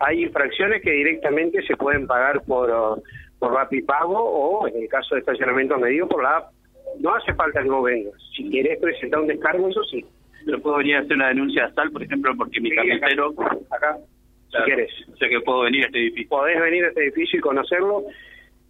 Hay 0.00 0.22
infracciones 0.24 0.82
que 0.82 0.90
directamente 0.92 1.62
se 1.62 1.76
pueden 1.76 2.06
pagar 2.06 2.42
por, 2.44 2.70
uh, 2.70 3.02
por 3.38 3.52
Rapipago 3.52 4.18
o, 4.18 4.68
en 4.68 4.76
el 4.82 4.88
caso 4.88 5.14
de 5.14 5.20
estacionamiento 5.20 5.78
medido, 5.78 6.08
por 6.08 6.22
la 6.22 6.36
app. 6.38 6.52
No 7.00 7.14
hace 7.14 7.34
falta 7.34 7.62
que 7.62 7.68
vos 7.68 7.84
vengas. 7.84 8.14
Si 8.36 8.48
querés 8.50 8.78
presentar 8.80 9.20
un 9.20 9.26
descargo, 9.26 9.68
eso 9.68 9.82
sí. 9.84 10.04
Pero 10.44 10.60
puedo 10.60 10.76
venir 10.78 10.96
a 10.96 11.00
hacer 11.00 11.16
una 11.16 11.28
denuncia 11.28 11.66
a 11.66 11.72
SAL, 11.74 11.90
por 11.92 12.02
ejemplo, 12.02 12.32
porque 12.36 12.60
mi 12.60 12.70
Sí, 12.70 12.76
carnicero... 12.76 13.32
Acá, 13.70 13.96
Claro. 14.50 14.64
si 14.64 14.70
querés. 14.70 14.90
O 15.12 15.16
sea 15.18 15.28
que 15.28 15.40
puedo 15.42 15.60
venir 15.64 15.82
a 15.84 15.86
este 15.88 15.98
edificio. 15.98 16.28
Podés 16.30 16.58
venir 16.58 16.82
a 16.84 16.88
este 16.88 17.02
edificio 17.04 17.38
y 17.38 17.42
conocerlo. 17.42 18.04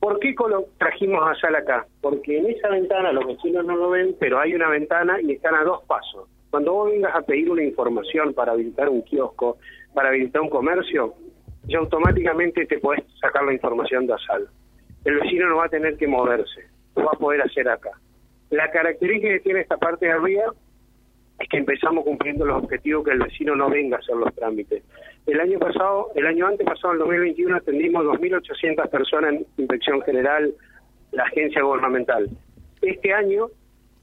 ¿Por 0.00 0.18
qué 0.18 0.34
colo- 0.34 0.66
trajimos 0.76 1.20
a 1.24 1.36
Sal 1.40 1.54
acá? 1.54 1.86
Porque 2.00 2.36
en 2.36 2.46
esa 2.50 2.68
ventana 2.70 3.12
los 3.12 3.24
vecinos 3.28 3.64
no 3.64 3.76
lo 3.76 3.90
ven, 3.90 4.16
pero 4.18 4.40
hay 4.40 4.54
una 4.54 4.68
ventana 4.68 5.20
y 5.22 5.32
están 5.32 5.54
a 5.54 5.62
dos 5.62 5.84
pasos. 5.86 6.28
Cuando 6.50 6.72
vos 6.72 6.90
vengas 6.90 7.14
a 7.14 7.22
pedir 7.22 7.50
una 7.50 7.62
información 7.62 8.32
para 8.32 8.52
habilitar 8.52 8.88
un 8.88 9.02
kiosco, 9.02 9.58
para 9.94 10.08
habilitar 10.08 10.42
un 10.42 10.48
comercio, 10.48 11.14
ya 11.64 11.78
automáticamente 11.78 12.64
te 12.66 12.78
podés 12.78 13.04
sacar 13.20 13.44
la 13.44 13.52
información 13.52 14.06
de 14.06 14.14
Asal. 14.14 14.48
El 15.04 15.20
vecino 15.20 15.48
no 15.48 15.56
va 15.56 15.66
a 15.66 15.68
tener 15.68 15.96
que 15.96 16.06
moverse, 16.06 16.68
lo 16.96 17.04
va 17.04 17.12
a 17.12 17.18
poder 17.18 17.42
hacer 17.42 17.68
acá. 17.68 17.90
La 18.50 18.70
característica 18.70 19.28
que 19.28 19.40
tiene 19.40 19.60
esta 19.60 19.76
parte 19.76 20.06
de 20.06 20.12
arriba 20.12 20.54
es 21.38 21.48
que 21.48 21.58
empezamos 21.58 22.04
cumpliendo 22.04 22.46
los 22.46 22.64
objetivos 22.64 23.04
que 23.04 23.12
el 23.12 23.18
vecino 23.18 23.54
no 23.54 23.68
venga 23.70 23.96
a 23.96 24.00
hacer 24.00 24.16
los 24.16 24.34
trámites. 24.34 24.82
El 25.26 25.40
año 25.40 25.58
pasado, 25.58 26.08
el 26.14 26.26
año 26.26 26.46
antes 26.46 26.66
pasado, 26.66 26.94
el 26.94 26.98
2021, 27.00 27.56
atendimos 27.56 28.04
2.800 28.06 28.88
personas 28.88 29.34
en 29.34 29.46
inspección 29.58 30.00
general, 30.02 30.54
la 31.12 31.24
agencia 31.24 31.62
gubernamental. 31.62 32.28
Este 32.80 33.12
año, 33.12 33.48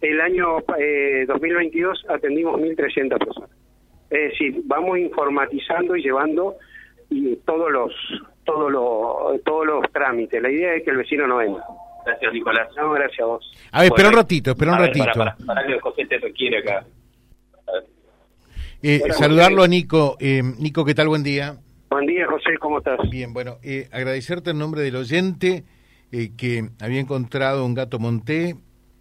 el 0.01 0.21
año 0.21 0.59
eh, 0.77 1.25
2022, 1.27 2.05
atendimos 2.09 2.59
1.300 2.59 3.17
personas. 3.17 3.49
Es 4.09 4.31
decir, 4.31 4.61
vamos 4.65 4.99
informatizando 4.99 5.95
y 5.95 6.03
llevando 6.03 6.55
y 7.09 7.35
todos 7.37 7.71
los 7.71 7.91
todos 8.43 8.71
los 8.71 9.41
todos 9.43 9.65
los 9.65 9.91
trámites. 9.91 10.41
La 10.41 10.51
idea 10.51 10.75
es 10.75 10.83
que 10.83 10.91
el 10.91 10.97
vecino 10.97 11.27
no 11.27 11.37
venga. 11.37 11.63
Gracias, 12.05 12.33
Nicolás. 12.33 12.67
No, 12.77 12.91
gracias 12.91 13.19
a 13.21 13.25
vos. 13.25 13.51
A 13.71 13.81
ver, 13.81 13.87
espera 13.87 14.09
un 14.09 14.15
ratito, 14.15 14.51
espera 14.51 14.71
un 14.73 14.77
ver, 14.77 14.87
ratito. 14.87 15.05
Para, 15.15 15.35
para, 15.35 15.45
para 15.45 15.67
que 15.67 15.79
José 15.79 16.05
te 16.05 16.19
requiere 16.19 16.59
acá. 16.59 16.85
Eh, 18.83 19.01
saludarlo 19.11 19.63
a 19.63 19.67
Nico. 19.67 20.15
Eh, 20.19 20.43
Nico, 20.59 20.85
¿qué 20.85 20.93
tal? 20.93 21.07
Buen 21.07 21.23
día. 21.23 21.57
Buen 21.89 22.05
día, 22.05 22.27
José, 22.27 22.57
¿cómo 22.59 22.79
estás? 22.79 22.99
Bien, 23.09 23.33
bueno, 23.33 23.57
eh, 23.63 23.87
agradecerte 23.91 24.51
en 24.51 24.59
nombre 24.59 24.81
del 24.81 24.95
oyente 24.97 25.63
eh, 26.11 26.31
que 26.37 26.69
había 26.81 26.99
encontrado 26.99 27.65
un 27.65 27.73
gato 27.73 27.99
monté, 27.99 28.55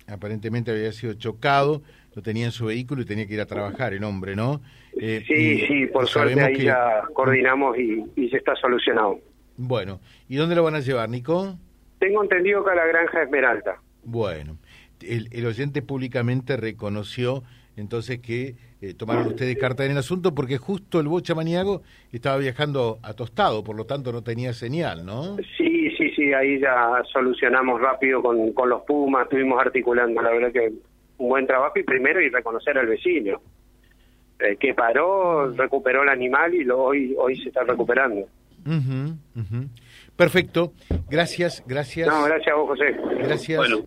aparentemente 0.07 0.71
había 0.71 0.93
sido 0.93 1.15
chocado, 1.15 1.83
lo 2.15 2.23
tenía 2.23 2.45
en 2.47 2.53
su 2.53 2.67
vehículo 2.67 3.03
y 3.03 3.05
tenía 3.05 3.27
que 3.27 3.35
ir 3.35 3.41
a 3.41 3.47
trabajar 3.47 3.93
el 3.95 4.05
hombre, 4.05 4.37
¿no? 4.37 4.61
Eh, 5.01 5.25
Sí, 5.27 5.65
sí, 5.67 5.87
por 5.87 6.07
suerte 6.07 6.41
ahí 6.41 6.55
que- 6.55 6.65
ya 6.65 7.03
coordinamos 7.15 7.77
y, 7.79 8.05
y 8.17 8.29
se 8.31 8.37
está 8.37 8.55
solucionado. 8.57 9.19
Bueno, 9.57 10.01
¿y 10.29 10.37
dónde 10.37 10.55
lo 10.55 10.63
van 10.65 10.75
a 10.75 10.81
llevar, 10.81 11.09
Nico? 11.09 11.57
Tengo 11.99 12.23
entendido 12.23 12.65
que 12.65 12.71
a 12.71 12.75
la 12.75 12.87
granja 12.87 13.23
Esmeralda. 13.23 13.81
Bueno, 14.05 14.59
el, 15.01 15.29
el 15.33 15.47
oyente 15.47 15.81
públicamente 15.83 16.57
reconoció 16.57 17.43
entonces 17.77 18.21
que 18.21 18.55
eh, 18.81 18.95
tomaron 18.95 19.27
ustedes 19.27 19.57
carta 19.57 19.85
en 19.85 19.91
el 19.93 19.99
asunto 19.99 20.33
porque 20.35 20.59
justo 20.59 21.01
el 21.01 21.09
Bocha 21.09 21.35
Maniago 21.35 21.83
estaba 22.13 22.37
viajando 22.37 23.01
a 23.03 23.15
Tostado, 23.15 23.65
por 23.65 23.75
lo 23.75 23.85
tanto 23.87 24.13
no 24.13 24.23
tenía 24.23 24.53
señal, 24.53 25.05
¿no? 25.05 25.37
Sí, 25.57 25.64
sí, 25.93 26.11
sí, 26.11 26.33
ahí 26.33 26.59
ya 26.59 27.03
solucionamos 27.13 27.81
rápido 27.81 28.23
con, 28.23 28.53
con 28.53 28.69
los 28.69 28.83
Pumas, 28.83 29.25
estuvimos 29.25 29.61
articulando, 29.61 30.21
la 30.23 30.31
verdad 30.31 30.53
que 30.53 30.73
un 31.19 31.29
buen 31.29 31.47
trabajo 31.47 31.79
y 31.79 31.83
primero 31.83 32.21
y 32.21 32.29
reconocer 32.29 32.77
al 32.79 32.87
vecino, 32.87 33.41
eh, 34.39 34.57
que 34.57 34.75
paró, 34.75 35.51
recuperó 35.53 36.03
el 36.03 36.09
animal 36.09 36.55
y 36.55 36.65
lo, 36.65 36.83
hoy, 36.83 37.15
hoy 37.17 37.37
se 37.37 37.49
está 37.49 37.65
recuperando. 37.65 38.27
Ujú. 38.67 39.17
Perfecto, 40.17 40.73
gracias, 41.11 41.63
gracias. 41.67 42.09
No, 42.09 42.25
gracias 42.25 42.55
a 42.55 42.57
vos, 42.57 42.69
José. 42.69 42.97
Gracias. 43.19 43.59
Bueno, 43.59 43.85